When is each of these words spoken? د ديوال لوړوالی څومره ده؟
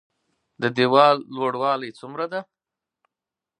د 0.61 0.63
ديوال 0.77 1.15
لوړوالی 1.35 1.91
څومره 1.99 2.25
ده؟ 2.31 2.41